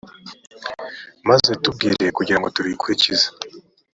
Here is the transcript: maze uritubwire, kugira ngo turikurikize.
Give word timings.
maze 1.27 1.43
uritubwire, 1.47 2.05
kugira 2.17 2.37
ngo 2.39 2.47
turikurikize. 2.55 3.25